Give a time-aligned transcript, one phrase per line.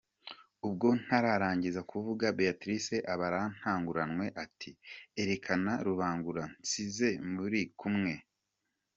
[0.67, 4.71] Ubwo ntatarangiza kuvuga Béatrice aba arantanguranwe ati
[5.21, 8.13] erekana Rubangura nsize muri kumwe.